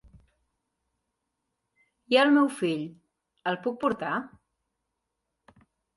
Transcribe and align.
I 2.15 2.19
el 2.23 2.33
meu 2.39 2.49
fill, 2.61 2.81
el 3.53 3.61
puc 3.67 3.77
portar? 3.85 4.15